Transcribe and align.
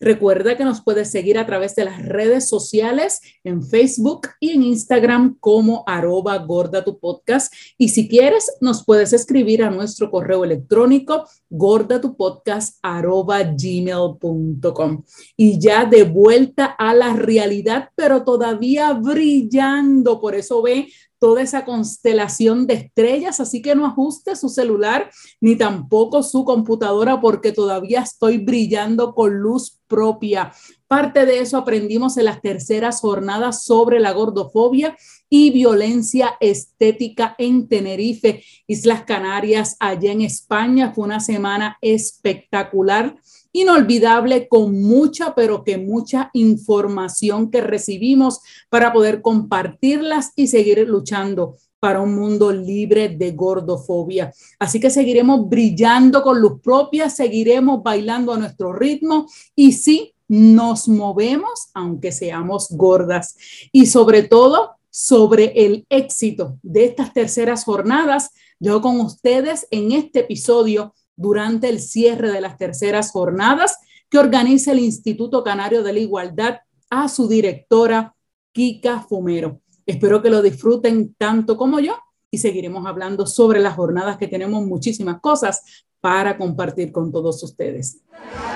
Recuerda 0.00 0.56
que 0.56 0.64
nos 0.64 0.82
puedes 0.82 1.10
seguir 1.10 1.38
a 1.38 1.46
través 1.46 1.74
de 1.74 1.84
las 1.84 2.04
redes 2.04 2.48
sociales 2.48 3.20
en 3.42 3.64
Facebook 3.64 4.28
y 4.38 4.50
en 4.50 4.62
Instagram 4.62 5.36
como 5.40 5.82
arroba 5.86 6.38
gorda 6.38 6.84
tu 6.84 7.00
podcast. 7.00 7.52
Y 7.76 7.88
si 7.88 8.08
quieres, 8.08 8.46
nos 8.60 8.84
puedes 8.84 9.12
escribir 9.12 9.64
a 9.64 9.70
nuestro 9.70 10.08
correo 10.10 10.44
electrónico 10.44 11.24
gorda 11.50 12.00
tu 12.00 12.16
podcast 12.16 12.78
gmail.com. 12.84 15.02
Y 15.36 15.58
ya 15.58 15.84
de 15.84 16.04
vuelta 16.04 16.66
a 16.66 16.94
la 16.94 17.14
realidad, 17.14 17.90
pero 17.96 18.22
todavía 18.22 18.92
brillando. 18.92 20.20
Por 20.20 20.36
eso 20.36 20.62
ve 20.62 20.88
toda 21.18 21.42
esa 21.42 21.64
constelación 21.64 22.66
de 22.66 22.74
estrellas, 22.74 23.40
así 23.40 23.62
que 23.62 23.74
no 23.74 23.86
ajuste 23.86 24.36
su 24.36 24.48
celular 24.48 25.10
ni 25.40 25.56
tampoco 25.56 26.22
su 26.22 26.44
computadora 26.44 27.20
porque 27.20 27.52
todavía 27.52 28.00
estoy 28.00 28.38
brillando 28.38 29.14
con 29.14 29.38
luz 29.38 29.78
propia. 29.88 30.52
Parte 30.86 31.26
de 31.26 31.40
eso 31.40 31.56
aprendimos 31.56 32.16
en 32.16 32.26
las 32.26 32.40
terceras 32.40 33.00
jornadas 33.00 33.64
sobre 33.64 34.00
la 34.00 34.12
gordofobia 34.12 34.96
y 35.28 35.50
violencia 35.50 36.36
estética 36.40 37.34
en 37.38 37.68
Tenerife, 37.68 38.42
Islas 38.66 39.02
Canarias, 39.02 39.76
allá 39.80 40.12
en 40.12 40.22
España. 40.22 40.92
Fue 40.94 41.04
una 41.04 41.20
semana 41.20 41.78
espectacular 41.82 43.16
inolvidable 43.52 44.48
con 44.48 44.80
mucha, 44.82 45.34
pero 45.34 45.64
que 45.64 45.78
mucha 45.78 46.30
información 46.32 47.50
que 47.50 47.60
recibimos 47.60 48.40
para 48.68 48.92
poder 48.92 49.22
compartirlas 49.22 50.32
y 50.36 50.48
seguir 50.48 50.86
luchando 50.88 51.56
para 51.80 52.00
un 52.00 52.14
mundo 52.14 52.52
libre 52.52 53.08
de 53.08 53.32
gordofobia. 53.32 54.32
Así 54.58 54.80
que 54.80 54.90
seguiremos 54.90 55.48
brillando 55.48 56.22
con 56.22 56.40
luz 56.40 56.60
propia, 56.60 57.08
seguiremos 57.08 57.82
bailando 57.82 58.32
a 58.32 58.38
nuestro 58.38 58.72
ritmo 58.72 59.26
y 59.54 59.72
sí, 59.72 60.14
nos 60.28 60.88
movemos 60.88 61.70
aunque 61.72 62.12
seamos 62.12 62.68
gordas. 62.70 63.36
Y 63.72 63.86
sobre 63.86 64.24
todo, 64.24 64.72
sobre 64.90 65.52
el 65.64 65.86
éxito 65.88 66.58
de 66.62 66.84
estas 66.84 67.12
terceras 67.12 67.64
jornadas, 67.64 68.30
yo 68.60 68.82
con 68.82 69.00
ustedes 69.00 69.66
en 69.70 69.92
este 69.92 70.20
episodio 70.20 70.94
durante 71.18 71.68
el 71.68 71.80
cierre 71.80 72.30
de 72.30 72.40
las 72.40 72.56
terceras 72.56 73.10
jornadas 73.10 73.76
que 74.08 74.18
organiza 74.18 74.72
el 74.72 74.78
Instituto 74.78 75.44
Canario 75.44 75.82
de 75.82 75.92
la 75.92 75.98
Igualdad 75.98 76.60
a 76.88 77.08
su 77.08 77.28
directora 77.28 78.14
Kika 78.52 79.00
Fumero. 79.00 79.60
Espero 79.84 80.22
que 80.22 80.30
lo 80.30 80.40
disfruten 80.42 81.14
tanto 81.18 81.56
como 81.56 81.80
yo 81.80 81.96
y 82.30 82.38
seguiremos 82.38 82.86
hablando 82.86 83.26
sobre 83.26 83.60
las 83.60 83.74
jornadas 83.74 84.16
que 84.16 84.28
tenemos 84.28 84.64
muchísimas 84.64 85.20
cosas 85.20 85.84
para 86.00 86.38
compartir 86.38 86.92
con 86.92 87.10
todos 87.10 87.42
ustedes. 87.42 88.02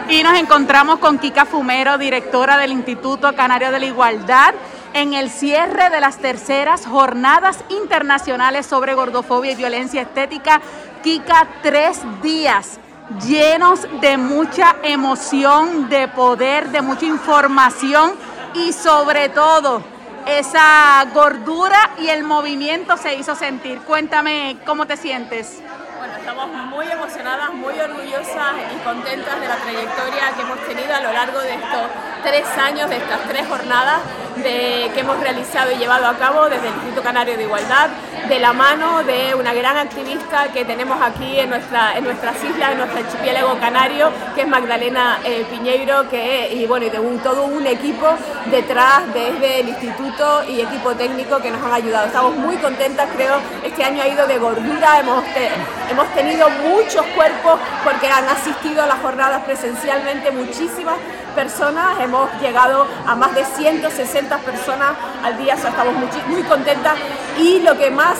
Y 0.08 0.22
nos 0.22 0.38
encontramos 0.38 1.00
con 1.00 1.18
Kika 1.18 1.44
Fumero, 1.44 1.98
directora 1.98 2.58
del 2.58 2.72
Instituto 2.72 3.34
Canario 3.34 3.72
de 3.72 3.80
la 3.80 3.86
Igualdad, 3.86 4.54
en 4.94 5.14
el 5.14 5.30
cierre 5.30 5.90
de 5.90 6.00
las 6.00 6.18
terceras 6.18 6.86
jornadas 6.86 7.64
internacionales 7.70 8.66
sobre 8.66 8.94
gordofobia 8.94 9.52
y 9.52 9.56
violencia 9.56 10.02
estética 10.02 10.60
Tres 11.62 12.00
días 12.22 12.78
llenos 13.26 13.88
de 14.00 14.16
mucha 14.16 14.76
emoción, 14.84 15.88
de 15.88 16.06
poder, 16.06 16.68
de 16.68 16.80
mucha 16.80 17.06
información 17.06 18.12
y 18.54 18.72
sobre 18.72 19.28
todo 19.28 19.82
esa 20.26 21.04
gordura 21.12 21.90
y 21.98 22.06
el 22.06 22.22
movimiento 22.22 22.96
se 22.96 23.16
hizo 23.16 23.34
sentir. 23.34 23.80
Cuéntame 23.80 24.58
cómo 24.64 24.86
te 24.86 24.96
sientes. 24.96 25.60
Bueno, 25.98 26.14
estamos 26.16 26.46
muy 26.68 26.86
emocionadas, 26.86 27.52
muy 27.52 27.74
orgullosas 27.80 28.54
y 28.72 28.84
contentas 28.84 29.40
de 29.40 29.48
la 29.48 29.56
trayectoria 29.56 30.32
que 30.36 30.42
hemos 30.42 30.58
tenido 30.68 30.94
a 30.94 31.00
lo 31.00 31.12
largo 31.12 31.40
de 31.40 31.54
estos 31.54 31.82
tres 32.22 32.46
años, 32.58 32.88
de 32.88 32.98
estas 32.98 33.22
tres 33.28 33.48
jornadas 33.48 34.02
que 34.36 35.00
hemos 35.00 35.18
realizado 35.18 35.72
y 35.72 35.76
llevado 35.76 36.06
a 36.06 36.16
cabo 36.16 36.48
desde 36.48 36.68
el 36.68 36.74
Instituto 36.74 37.02
Canario 37.02 37.36
de 37.36 37.42
Igualdad, 37.42 37.90
de 38.28 38.38
la 38.38 38.52
mano 38.52 39.02
de 39.02 39.34
una 39.34 39.52
gran 39.52 39.76
activista 39.76 40.48
que 40.52 40.64
tenemos 40.64 41.00
aquí 41.02 41.38
en, 41.38 41.50
nuestra, 41.50 41.96
en 41.96 42.04
nuestras 42.04 42.36
islas, 42.42 42.72
en 42.72 42.78
nuestro 42.78 43.00
archipiélago 43.00 43.58
canario, 43.58 44.10
que 44.34 44.42
es 44.42 44.48
Magdalena 44.48 45.18
eh, 45.24 45.44
Piñeiro, 45.50 46.08
que, 46.08 46.52
y 46.52 46.66
bueno, 46.66 46.86
y 46.86 46.90
de 46.90 46.98
un, 46.98 47.18
todo 47.18 47.44
un 47.44 47.66
equipo 47.66 48.06
detrás 48.50 49.02
desde 49.12 49.60
el 49.60 49.68
instituto 49.68 50.44
y 50.48 50.60
equipo 50.60 50.94
técnico 50.94 51.38
que 51.38 51.50
nos 51.50 51.62
han 51.64 51.72
ayudado. 51.72 52.06
Estamos 52.06 52.36
muy 52.36 52.56
contentas, 52.56 53.08
creo, 53.14 53.38
este 53.64 53.84
año 53.84 54.02
ha 54.02 54.08
ido 54.08 54.26
de 54.26 54.38
gordura, 54.38 55.00
hemos 55.90 56.14
tenido 56.14 56.48
muchos 56.50 57.04
cuerpos 57.14 57.58
porque 57.84 58.08
han 58.08 58.28
asistido 58.28 58.82
a 58.82 58.86
las 58.86 59.00
jornadas 59.00 59.42
presencialmente 59.44 60.30
muchísimas 60.30 60.96
personas, 61.34 62.00
hemos 62.00 62.30
llegado 62.40 62.86
a 63.06 63.14
más 63.14 63.34
de 63.34 63.44
160 63.44 64.38
personas 64.38 64.92
al 65.22 65.36
día, 65.38 65.54
estamos 65.54 65.94
muy, 65.94 66.08
muy 66.28 66.42
contentas. 66.42 66.94
Y 67.38 67.60
lo 67.60 67.76
que 67.76 67.90
más 67.90 68.18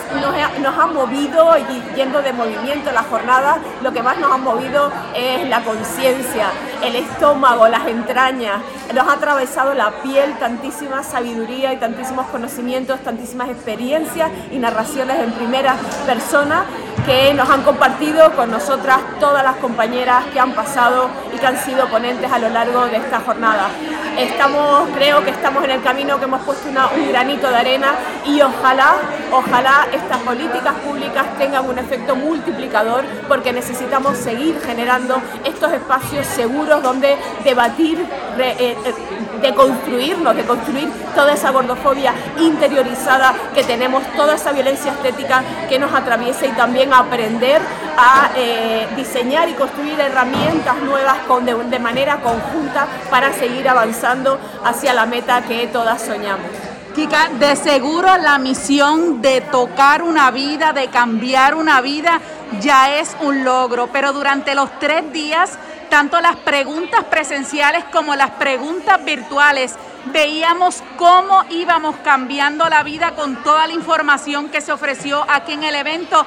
nos 0.60 0.78
ha, 0.78 0.86
movido, 0.86 1.56
y 1.58 1.96
yendo 1.96 2.22
de 2.22 2.32
movimiento 2.32 2.90
la 2.92 3.02
jornada, 3.02 3.58
lo 3.82 3.92
que 3.92 4.02
más 4.02 4.18
nos 4.18 4.32
ha 4.32 4.36
movido 4.36 4.90
es 5.14 5.48
la 5.48 5.62
conciencia, 5.62 6.48
el 6.82 6.96
estómago, 6.96 7.68
las 7.68 7.86
entrañas, 7.86 8.60
nos 8.94 9.08
ha 9.08 9.12
atravesado 9.14 9.74
la 9.74 10.02
piel 10.02 10.38
tantísima 10.38 11.02
sabiduría 11.02 11.72
y 11.72 11.76
tantísimos 11.76 12.26
conocimientos, 12.26 13.00
tantísimas 13.00 13.48
experiencias 13.48 14.30
y 14.50 14.58
narraciones 14.58 15.18
en 15.20 15.32
primera 15.32 15.76
persona 16.06 16.64
que 17.06 17.34
nos 17.34 17.48
han 17.48 17.62
compartido 17.62 18.32
con 18.36 18.50
nosotras 18.50 19.00
todas 19.18 19.42
las 19.42 19.56
compañeras 19.56 20.24
que 20.32 20.40
han 20.40 20.52
pasado 20.52 21.08
y 21.34 21.38
que 21.38 21.46
han 21.46 21.58
sido 21.58 21.88
ponentes 21.88 22.30
a 22.30 22.38
lo 22.38 22.48
largo 22.48 22.86
de 22.86 22.96
esta 22.96 23.20
jornada. 23.20 23.68
Estamos, 24.18 24.88
creo 24.94 25.24
que 25.24 25.30
estamos 25.30 25.64
en 25.64 25.70
el 25.70 25.82
camino 25.82 26.18
que 26.18 26.24
hemos 26.24 26.42
puesto 26.42 26.68
un 26.68 27.08
granito 27.08 27.48
de 27.48 27.56
arena 27.56 27.94
y 28.26 28.40
ojalá, 28.40 28.94
ojalá 29.32 29.86
estas 29.92 30.18
políticas 30.18 30.74
públicas 30.74 31.24
tengan 31.38 31.68
un 31.68 31.78
efecto 31.78 32.14
multiplicador 32.14 33.04
porque 33.26 33.52
necesitamos 33.52 34.18
seguir 34.18 34.60
generando 34.64 35.20
estos 35.44 35.72
espacios 35.72 36.26
seguros 36.26 36.82
donde 36.82 37.16
debatir, 37.44 37.98
eh, 38.38 38.76
eh, 38.84 38.94
de 39.42 39.54
construirnos, 39.54 40.34
de 40.36 40.44
construir 40.44 40.88
toda 41.14 41.32
esa 41.34 41.50
gordofobia 41.50 42.14
interiorizada 42.38 43.34
que 43.54 43.64
tenemos, 43.64 44.02
toda 44.16 44.36
esa 44.36 44.52
violencia 44.52 44.92
estética 44.92 45.42
que 45.68 45.78
nos 45.78 45.92
atraviesa 45.92 46.46
y 46.46 46.52
también 46.52 46.94
aprender 46.94 47.60
a 47.98 48.30
eh, 48.36 48.86
diseñar 48.96 49.48
y 49.48 49.54
construir 49.54 50.00
herramientas 50.00 50.76
nuevas 50.82 51.18
con, 51.28 51.44
de 51.44 51.78
manera 51.78 52.20
conjunta 52.20 52.86
para 53.10 53.32
seguir 53.32 53.68
avanzando 53.68 54.38
hacia 54.64 54.94
la 54.94 55.06
meta 55.06 55.42
que 55.42 55.66
todas 55.66 56.00
soñamos. 56.00 56.46
Kika, 56.94 57.30
de 57.38 57.56
seguro 57.56 58.18
la 58.18 58.38
misión 58.38 59.22
de 59.22 59.40
tocar 59.40 60.02
una 60.02 60.30
vida, 60.30 60.74
de 60.74 60.88
cambiar 60.88 61.54
una 61.54 61.80
vida, 61.80 62.20
ya 62.60 62.98
es 62.98 63.16
un 63.22 63.44
logro, 63.44 63.88
pero 63.90 64.12
durante 64.12 64.54
los 64.54 64.70
tres 64.78 65.10
días, 65.10 65.58
tanto 65.92 66.22
las 66.22 66.36
preguntas 66.36 67.04
presenciales 67.04 67.84
como 67.92 68.16
las 68.16 68.30
preguntas 68.30 69.04
virtuales, 69.04 69.74
veíamos 70.06 70.82
cómo 70.96 71.44
íbamos 71.50 71.96
cambiando 71.96 72.66
la 72.70 72.82
vida 72.82 73.14
con 73.14 73.42
toda 73.42 73.66
la 73.66 73.74
información 73.74 74.48
que 74.48 74.62
se 74.62 74.72
ofreció 74.72 75.22
aquí 75.28 75.52
en 75.52 75.64
el 75.64 75.74
evento. 75.74 76.24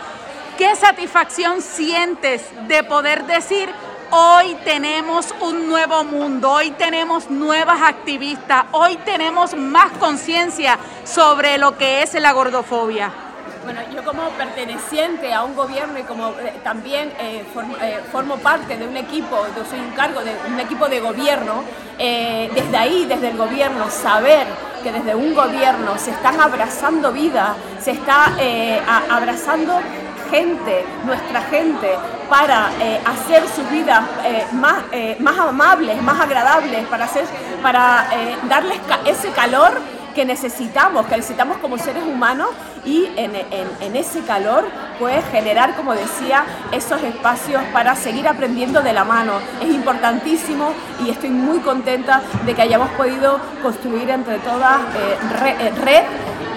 ¿Qué 0.55 0.75
satisfacción 0.75 1.63
sientes 1.63 2.43
de 2.67 2.83
poder 2.83 3.25
decir, 3.25 3.67
Hoy 4.11 4.55
tenemos 4.63 5.33
un 5.41 5.67
nuevo 5.67 6.03
mundo, 6.03 6.51
hoy 6.51 6.69
tenemos 6.69 7.31
nuevas 7.31 7.81
activistas, 7.81 8.65
hoy 8.71 8.97
tenemos 8.97 9.55
más 9.55 9.91
conciencia 9.93 10.77
sobre 11.03 11.57
lo 11.57 11.75
que 11.75 12.03
es 12.03 12.13
la 12.13 12.31
gordofobia. 12.31 13.24
Bueno, 13.65 13.81
yo 13.95 14.03
como 14.03 14.29
perteneciente 14.37 15.33
a 15.33 15.43
un 15.43 15.55
gobierno 15.55 15.97
y 15.97 16.03
como 16.03 16.29
eh, 16.39 16.53
también 16.63 17.11
eh, 17.19 17.43
eh, 17.81 17.99
formo 18.11 18.37
parte 18.37 18.77
de 18.77 18.87
un 18.87 18.95
equipo, 18.95 19.43
yo 19.57 19.65
soy 19.65 19.79
un 19.79 19.89
cargo 19.93 20.21
de 20.23 20.35
un 20.47 20.59
equipo 20.59 20.87
de 20.87 20.99
gobierno, 20.99 21.63
desde 21.97 22.77
ahí, 22.77 23.05
desde 23.05 23.29
el 23.29 23.37
gobierno, 23.37 23.89
saber 23.89 24.45
que 24.83 24.91
desde 24.91 25.15
un 25.15 25.33
gobierno 25.33 25.97
se 25.97 26.11
están 26.11 26.39
abrazando 26.39 27.11
vida, 27.11 27.55
se 27.79 27.91
está 27.91 28.35
abrazando 29.09 29.79
gente, 30.29 30.85
nuestra 31.05 31.41
gente, 31.43 31.97
para 32.29 32.71
eh, 32.81 32.99
hacer 33.05 33.43
sus 33.47 33.69
vidas 33.69 34.03
eh, 34.23 34.45
más, 34.53 34.83
eh, 34.91 35.15
más 35.19 35.37
amables, 35.37 36.01
más 36.01 36.19
agradables, 36.19 36.85
para, 36.87 37.05
hacer, 37.05 37.25
para 37.61 38.07
darles 38.49 38.79
ese 39.05 39.29
calor 39.31 39.73
que 40.15 40.25
necesitamos, 40.25 41.05
que 41.05 41.17
necesitamos 41.17 41.57
como 41.57 41.77
seres 41.77 42.03
humanos 42.03 42.49
y 42.85 43.07
en, 43.17 43.35
ese 43.95 44.21
calor 44.21 44.65
pues 44.97 45.23
generar, 45.31 45.75
como 45.75 45.93
decía, 45.93 46.45
esos 46.71 47.01
espacios 47.03 47.61
para 47.73 47.95
seguir 47.95 48.27
aprendiendo 48.27 48.81
de 48.81 48.93
la 48.93 49.03
mano. 49.03 49.33
Es 49.61 49.69
importantísimo 49.69 50.71
y 51.05 51.09
estoy 51.09 51.29
muy 51.29 51.59
contenta 51.59 52.21
de 52.45 52.53
que 52.53 52.61
hayamos 52.61 52.89
podido 52.91 53.39
construir 53.61 54.09
entre 54.09 54.39
todas 54.39 54.79
eh, 54.81 55.17
eh, 55.59 55.71
red 55.83 56.03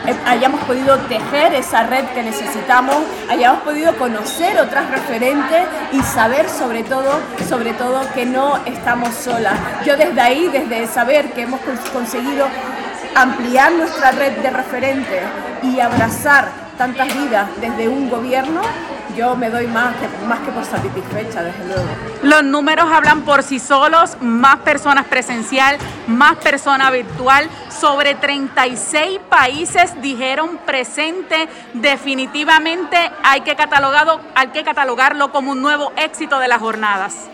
eh, 0.07 0.17
hayamos 0.27 0.63
podido 0.63 0.97
tejer 1.01 1.53
esa 1.55 1.83
red 1.83 2.05
que 2.15 2.23
necesitamos, 2.23 2.97
hayamos 3.29 3.63
podido 3.63 3.95
conocer 3.99 4.59
otras 4.59 4.91
referentes 4.91 5.67
y 5.93 6.01
saber 6.01 6.49
sobre 6.49 6.83
todo, 6.83 7.11
sobre 7.47 7.75
todo 7.75 8.01
que 8.15 8.25
no 8.25 8.57
estamos 8.65 9.11
solas. 9.15 9.59
Yo 9.85 9.97
desde 9.97 10.21
ahí, 10.21 10.49
desde 10.49 10.87
saber 10.87 11.33
que 11.33 11.43
hemos 11.43 11.61
conseguido 11.93 12.47
ampliar 13.15 13.73
nuestra 13.73 14.13
red 14.13 14.39
de 14.39 14.51
referentes 14.51 15.23
y 15.63 15.81
abrazar 15.81 16.49
tantas 16.77 17.13
vidas 17.13 17.49
desde 17.61 17.89
un 17.89 18.09
gobierno, 18.09 18.63
yo 19.17 19.35
me 19.35 19.51
doy 19.51 19.67
más 19.67 19.95
que, 19.97 20.27
más 20.27 20.39
que 20.41 20.53
por 20.53 20.65
satisfecha, 20.65 21.43
desde 21.43 21.65
luego. 21.67 21.89
Los 22.23 22.45
números 22.45 22.89
hablan 22.91 23.23
por 23.23 23.43
sí 23.43 23.59
solos, 23.59 24.17
más 24.21 24.59
personas 24.59 25.07
presencial, 25.07 25.77
más 26.07 26.37
personas 26.37 26.93
virtual, 26.93 27.49
sobre 27.69 28.15
36 28.15 29.19
países 29.29 30.01
dijeron 30.01 30.59
presente, 30.65 31.49
definitivamente 31.75 32.97
hay 33.25 33.41
que, 33.41 33.57
catalogado, 33.57 34.21
hay 34.37 34.49
que 34.49 34.63
catalogarlo 34.63 35.33
como 35.33 35.53
un 35.53 35.63
nuevo 35.63 35.93
éxito 35.97 36.39
de 36.39 36.47
las 36.47 36.61
jornadas. 36.61 37.29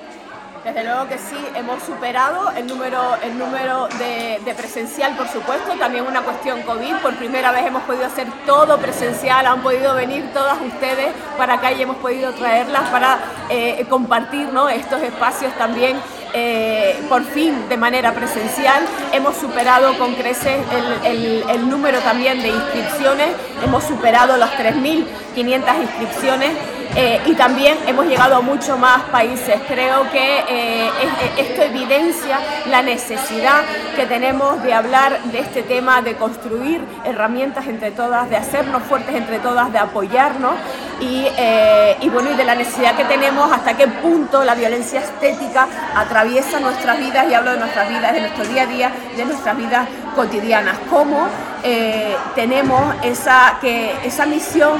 Desde 0.64 0.82
luego 0.82 1.06
que 1.08 1.19
sí, 1.19 1.37
hemos 1.55 1.82
superado 1.82 2.50
el 2.52 2.66
número, 2.66 2.99
el 3.22 3.38
número 3.38 3.87
de, 3.99 4.55
presencial, 4.55 5.14
por 5.14 5.28
supuesto, 5.28 5.75
también 5.78 6.06
una 6.06 6.22
cuestión 6.22 6.62
COVID, 6.62 6.96
por 7.02 7.14
primera 7.16 7.52
vez 7.52 7.66
hemos 7.66 7.82
podido 7.82 8.06
hacer 8.06 8.26
todo 8.46 8.78
presencial, 8.78 9.44
han 9.46 9.62
podido 9.62 9.94
venir 9.94 10.32
todas 10.32 10.56
ustedes 10.62 11.12
para 11.37 11.55
acá 11.55 11.70
y 11.72 11.82
hemos 11.82 11.96
podido 11.96 12.32
traerlas 12.32 12.88
para 12.88 13.19
eh, 13.50 13.84
compartir 13.90 14.49
estos 14.72 15.02
espacios 15.02 15.52
también 15.58 15.99
eh, 16.32 16.99
por 17.10 17.22
fin 17.25 17.69
de 17.69 17.76
manera 17.76 18.14
presencial. 18.14 18.82
Hemos 19.12 19.37
superado 19.37 19.99
con 19.99 20.14
creces 20.14 20.60
el, 21.05 21.44
el, 21.46 21.69
número 21.69 21.99
también 22.00 22.40
de 22.43 22.49
inscripciones, 22.49 23.28
hemos 23.62 23.84
superado 23.84 24.38
las 24.38 24.52
3.500 24.52 25.82
inscripciones 25.82 26.52
eh, 26.96 27.20
y 27.26 27.35
también 27.35 27.76
hemos 27.87 28.06
llegado 28.06 28.37
a 28.37 28.41
muchos 28.41 28.79
más 28.79 29.02
países. 29.05 29.61
Creo 29.67 30.11
que 30.11 30.44
eh, 30.49 30.91
esto 31.38 31.62
evidencia 31.62 32.38
la 32.67 32.82
necesidad 32.82 33.62
que 33.96 34.06
tenemos 34.06 34.62
de 34.62 34.73
hablar 34.75 35.20
de 35.25 35.41
este 35.41 35.62
tema, 35.62 36.02
de 36.02 36.14
construir 36.14 36.81
herramientas 37.05 37.67
entre 37.67 37.91
todas, 37.91 38.31
de 38.31 38.37
hacernos 38.37 38.82
fuertes 38.85 39.14
entre 39.14 39.38
todas, 39.41 39.73
de 39.73 39.79
apoyarnos 39.79 40.55
y, 41.00 41.26
eh, 41.37 41.96
y, 42.00 42.08
bueno, 42.08 42.31
y 42.31 42.35
de 42.35 42.44
la 42.44 42.55
necesidad 42.55 42.96
que 42.96 43.05
tenemos 43.05 43.50
hasta 43.52 43.76
qué 43.76 43.88
punto 43.88 44.44
la 44.44 44.55
violencia 44.55 45.00
estética 45.00 45.67
atraviesa 45.94 46.61
nuestras 46.61 46.99
vidas, 46.99 47.26
y 47.29 47.35
hablo 47.35 47.52
de 47.52 47.58
nuestras 47.58 47.88
vidas, 47.88 48.12
de 48.12 48.20
nuestro 48.20 48.44
día 48.44 48.62
a 48.62 48.67
día, 48.67 48.93
de 49.17 49.25
nuestras 49.25 49.56
vidas 49.56 49.88
cotidianas, 50.14 50.79
cómo 50.91 51.26
eh, 51.64 52.14
tenemos 52.34 52.94
esa, 53.02 53.58
que, 53.61 53.94
esa 54.05 54.26
misión, 54.26 54.78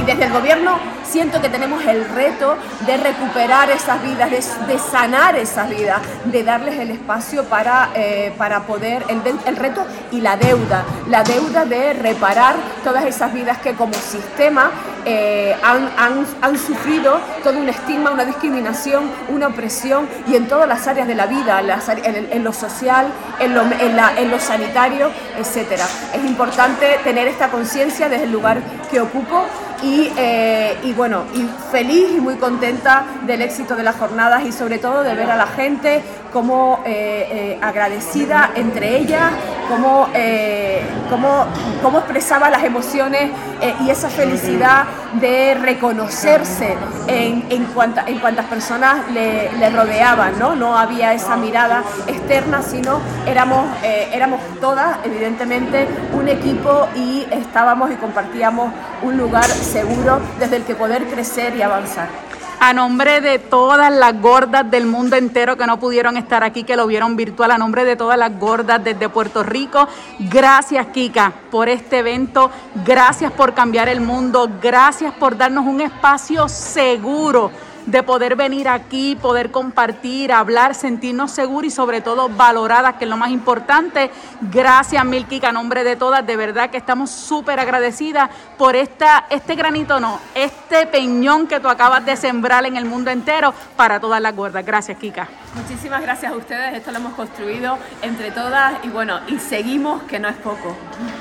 y 0.00 0.04
desde 0.04 0.24
el 0.24 0.32
gobierno 0.32 0.78
siento 1.04 1.42
que 1.42 1.50
tenemos 1.50 1.84
el 1.84 2.08
reto 2.08 2.56
de 2.86 2.96
recuperar 2.96 3.70
esas 3.70 4.02
vidas, 4.02 4.30
de, 4.30 4.78
sanar 4.78 5.36
esas 5.36 5.68
vidas, 5.68 6.00
de 6.24 6.42
darles 6.42 6.78
el 6.78 6.90
espacio 6.90 7.44
para, 7.44 7.90
eh, 7.94 8.32
para 8.38 8.62
poder, 8.62 9.04
el, 9.08 9.56
reto 9.56 9.84
y 10.10 10.22
la 10.22 10.38
deuda, 10.38 10.84
la 11.08 11.22
deuda 11.22 11.66
de 11.66 11.92
reparar 11.92 12.54
todas 12.82 13.04
esas 13.04 13.34
vidas 13.34 13.58
que 13.58 13.74
como 13.74 13.92
sistema 13.92 14.70
eh, 15.04 15.54
han, 15.62 15.90
han, 15.98 16.26
han, 16.40 16.56
sufrido 16.56 17.20
todo 17.42 17.58
un 17.58 17.68
estigma, 17.68 18.12
una 18.12 18.24
discriminación, 18.24 19.10
una 19.28 19.48
opresión 19.48 20.08
y 20.28 20.36
en 20.36 20.46
todas 20.46 20.68
las 20.68 20.86
áreas 20.86 21.08
de 21.08 21.14
la 21.16 21.26
vida, 21.26 21.60
en, 21.60 22.44
lo 22.44 22.52
social, 22.52 23.08
en 23.40 23.54
lo, 23.54 23.62
en, 23.62 24.30
lo 24.30 24.38
sanitario, 24.38 25.10
etc. 25.36 25.82
Es 26.22 26.28
importante 26.28 27.00
tener 27.02 27.26
esta 27.26 27.48
conciencia 27.48 28.08
desde 28.08 28.24
el 28.24 28.32
lugar 28.32 28.62
que 28.92 29.00
ocupo 29.00 29.44
y, 29.82 30.08
eh, 30.16 30.78
y, 30.84 30.92
bueno, 30.92 31.24
y 31.34 31.48
feliz 31.72 32.12
y 32.16 32.20
muy 32.20 32.36
contenta 32.36 33.04
del 33.26 33.42
éxito 33.42 33.74
de 33.74 33.82
las 33.82 33.96
jornadas 33.96 34.44
y 34.44 34.52
sobre 34.52 34.78
todo 34.78 35.02
de 35.02 35.16
ver 35.16 35.32
a 35.32 35.36
la 35.36 35.48
gente 35.48 36.00
como 36.32 36.80
eh, 36.84 37.58
agradecida 37.60 38.50
entre 38.54 38.96
ellas, 38.96 39.32
cómo, 39.68 40.08
eh, 40.14 40.82
cómo, 41.08 41.46
cómo, 41.82 41.98
expresaba 41.98 42.50
las 42.50 42.62
emociones 42.64 43.30
eh, 43.60 43.74
y 43.80 43.90
esa 43.90 44.08
felicidad 44.10 44.84
de 45.20 45.54
reconocerse 45.54 46.76
en, 47.06 47.44
en, 47.50 47.64
cuanta, 47.66 48.04
en 48.06 48.18
cuantas 48.18 48.46
personas 48.46 49.10
le, 49.12 49.52
le, 49.52 49.70
rodeaban, 49.70 50.38
¿no? 50.38 50.54
No 50.54 50.76
había 50.76 51.14
esa 51.14 51.36
mirada 51.36 51.82
externa, 52.06 52.62
sino 52.62 53.00
éramos, 53.26 53.66
eh, 53.82 54.10
éramos 54.12 54.40
todas, 54.60 54.98
evidentemente, 55.04 55.86
un 56.12 56.28
equipo 56.28 56.88
y 56.94 57.26
estábamos 57.30 57.90
y 57.90 57.94
compartíamos 57.94 58.72
un 59.02 59.16
lugar 59.16 59.44
seguro 59.44 60.20
desde 60.38 60.56
el 60.56 60.64
que 60.64 60.74
poder 60.74 61.04
crecer 61.06 61.56
y 61.56 61.62
avanzar 61.62 62.31
a 62.64 62.72
nombre 62.72 63.20
de 63.20 63.40
todas 63.40 63.92
las 63.92 64.20
gordas 64.20 64.70
del 64.70 64.86
mundo 64.86 65.16
entero 65.16 65.56
que 65.56 65.66
no 65.66 65.80
pudieron 65.80 66.16
estar 66.16 66.44
aquí, 66.44 66.62
que 66.62 66.76
lo 66.76 66.86
vieron 66.86 67.16
virtual, 67.16 67.50
a 67.50 67.58
nombre 67.58 67.84
de 67.84 67.96
todas 67.96 68.16
las 68.16 68.38
gordas 68.38 68.84
desde 68.84 69.08
Puerto 69.08 69.42
Rico. 69.42 69.88
Gracias, 70.20 70.86
Kika, 70.86 71.32
por 71.50 71.68
este 71.68 71.98
evento. 71.98 72.52
Gracias 72.84 73.32
por 73.32 73.52
cambiar 73.52 73.88
el 73.88 74.00
mundo. 74.00 74.48
Gracias 74.62 75.12
por 75.14 75.36
darnos 75.36 75.66
un 75.66 75.80
espacio 75.80 76.48
seguro 76.48 77.50
de 77.92 78.02
poder 78.02 78.36
venir 78.36 78.70
aquí, 78.70 79.16
poder 79.16 79.50
compartir, 79.50 80.32
hablar, 80.32 80.74
sentirnos 80.74 81.30
seguros 81.30 81.70
y 81.70 81.70
sobre 81.70 82.00
todo 82.00 82.30
valoradas, 82.30 82.94
que 82.94 83.04
es 83.04 83.10
lo 83.10 83.18
más 83.18 83.30
importante. 83.30 84.10
Gracias, 84.40 85.04
Milky, 85.04 85.44
a 85.44 85.52
nombre 85.52 85.84
de 85.84 85.94
todas, 85.94 86.26
de 86.26 86.34
verdad 86.36 86.70
que 86.70 86.78
estamos 86.78 87.10
súper 87.10 87.60
agradecidas 87.60 88.30
por 88.56 88.76
esta, 88.76 89.26
este 89.28 89.56
granito, 89.56 90.00
no, 90.00 90.18
este 90.34 90.86
peñón 90.86 91.46
que 91.46 91.60
tú 91.60 91.68
acabas 91.68 92.04
de 92.06 92.16
sembrar 92.16 92.64
en 92.64 92.78
el 92.78 92.86
mundo 92.86 93.10
entero 93.10 93.52
para 93.76 94.00
todas 94.00 94.22
las 94.22 94.34
gordas. 94.34 94.64
Gracias, 94.64 94.96
Kika. 94.96 95.28
Muchísimas 95.54 96.00
gracias 96.00 96.32
a 96.32 96.36
ustedes, 96.36 96.74
esto 96.74 96.92
lo 96.92 96.96
hemos 96.96 97.12
construido 97.12 97.76
entre 98.00 98.30
todas 98.30 98.72
y 98.84 98.88
bueno, 98.88 99.20
y 99.28 99.38
seguimos, 99.38 100.02
que 100.04 100.18
no 100.18 100.28
es 100.28 100.36
poco. 100.36 100.74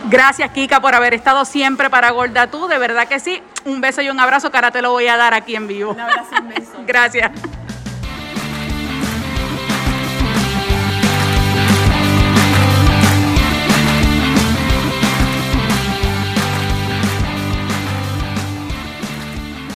Gracias, 0.10 0.50
Kika, 0.52 0.80
por 0.80 0.96
haber 0.96 1.14
estado 1.14 1.44
siempre 1.44 1.90
para 1.90 2.12
Gorda 2.12 2.48
Tú, 2.48 2.68
de 2.68 2.78
verdad 2.78 3.10
que 3.10 3.20
sí. 3.20 3.44
Un 3.66 3.82
beso 3.82 4.02
y 4.02 4.10
un 4.10 4.20
abrazo 4.20 4.50
que 4.50 4.58
ahora 4.58 4.72
te 4.72 4.82
lo 4.82 4.92
voy 4.92 5.08
a 5.08 5.18
dar 5.18 5.34
aquí 5.34 5.56
en 5.56 5.68
vivo. 5.68 5.92
Un 5.92 6.00
abrazo, 6.00 6.30
un 6.42 6.50
beso. 6.50 6.72
gracias. 6.86 7.32